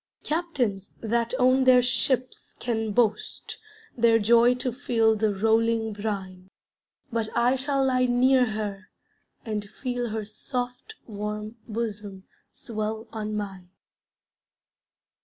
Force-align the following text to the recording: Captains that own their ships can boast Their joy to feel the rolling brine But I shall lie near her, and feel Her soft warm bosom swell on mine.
Captains 0.23 0.91
that 0.99 1.31
own 1.37 1.63
their 1.63 1.83
ships 1.83 2.55
can 2.59 2.91
boast 2.91 3.59
Their 3.95 4.17
joy 4.17 4.55
to 4.55 4.73
feel 4.73 5.15
the 5.15 5.31
rolling 5.31 5.93
brine 5.93 6.49
But 7.11 7.29
I 7.37 7.55
shall 7.55 7.85
lie 7.85 8.05
near 8.07 8.47
her, 8.47 8.89
and 9.45 9.69
feel 9.69 10.09
Her 10.09 10.25
soft 10.25 10.95
warm 11.05 11.57
bosom 11.67 12.23
swell 12.51 13.09
on 13.11 13.35
mine. 13.35 13.69